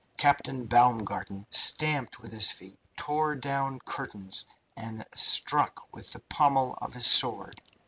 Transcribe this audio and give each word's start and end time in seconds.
Captain 0.17 0.65
Baumgarten 0.65 1.45
stamped 1.51 2.19
with 2.19 2.31
his 2.31 2.49
feet, 2.49 2.79
tore 2.97 3.35
down 3.35 3.77
curtains, 3.85 4.43
and 4.75 5.05
struck 5.13 5.93
with 5.93 6.11
the 6.11 6.21
pommel 6.21 6.75
of 6.81 6.95
his 6.95 7.05
sword. 7.05 7.61